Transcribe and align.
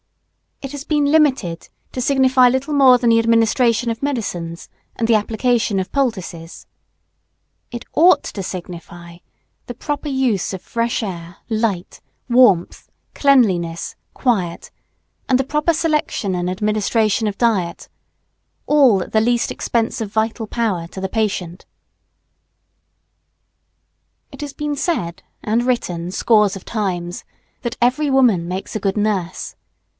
It 0.63 0.71
has 0.71 0.83
been 0.83 1.05
limited 1.05 1.69
to 1.91 2.01
signify 2.01 2.47
little 2.47 2.73
more 2.73 2.97
than 2.97 3.09
the 3.11 3.19
administration 3.19 3.91
of 3.91 4.01
medicines 4.01 4.69
and 4.95 5.07
the 5.07 5.15
application 5.15 5.79
of 5.79 5.91
poultices. 5.91 6.65
It 7.71 7.85
ought 7.93 8.23
to 8.23 8.41
signify 8.41 9.17
the 9.67 9.73
proper 9.75 10.07
use 10.07 10.53
of 10.53 10.61
fresh 10.61 11.03
air, 11.03 11.37
light, 11.49 11.99
warmth, 12.29 12.89
cleanliness, 13.13 13.95
quiet, 14.15 14.71
and 15.29 15.39
the 15.39 15.43
proper 15.43 15.73
selection 15.73 16.33
and 16.35 16.49
administration 16.49 17.27
of 17.27 17.37
diet 17.37 17.87
all 18.65 19.03
at 19.03 19.11
the 19.11 19.21
least 19.21 19.51
expense 19.51 19.99
of 20.01 20.11
vital 20.13 20.47
power 20.47 20.87
to 20.89 21.01
the 21.01 21.09
patient. 21.09 21.65
[Sidenote: 24.31 24.41
Nursing 24.41 24.71
the 24.77 24.77
sick 24.77 24.87
little 24.87 24.97
understood.] 25.03 25.21
It 25.21 25.21
has 25.21 25.21
been 25.21 25.51
said 25.51 25.51
and 25.51 25.67
written 25.67 26.11
scores 26.11 26.55
of 26.55 26.65
times, 26.65 27.23
that 27.61 27.77
every 27.81 28.09
woman 28.09 28.47
makes 28.47 28.75
a 28.75 28.79
good 28.79 28.97
nurse. 28.97 29.55